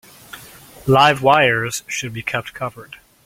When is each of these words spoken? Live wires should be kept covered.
Live 0.87 1.21
wires 1.21 1.83
should 1.87 2.11
be 2.11 2.23
kept 2.23 2.55
covered. 2.55 2.97